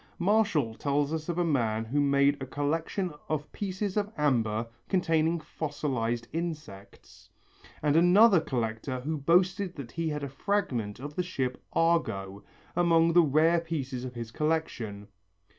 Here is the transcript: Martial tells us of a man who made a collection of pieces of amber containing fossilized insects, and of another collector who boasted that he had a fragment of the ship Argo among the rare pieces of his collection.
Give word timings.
Martial 0.17 0.73
tells 0.73 1.13
us 1.13 1.29
of 1.29 1.37
a 1.37 1.43
man 1.45 1.85
who 1.85 2.01
made 2.01 2.35
a 2.41 2.45
collection 2.47 3.13
of 3.29 3.51
pieces 3.51 3.95
of 3.95 4.11
amber 4.17 4.65
containing 4.89 5.39
fossilized 5.39 6.27
insects, 6.33 7.29
and 7.83 7.95
of 7.95 8.03
another 8.03 8.39
collector 8.39 9.01
who 9.01 9.15
boasted 9.15 9.75
that 9.75 9.91
he 9.91 10.09
had 10.09 10.23
a 10.23 10.27
fragment 10.27 10.99
of 10.99 11.13
the 11.15 11.21
ship 11.21 11.61
Argo 11.73 12.43
among 12.75 13.13
the 13.13 13.21
rare 13.21 13.59
pieces 13.59 14.03
of 14.03 14.15
his 14.15 14.31
collection. 14.31 15.07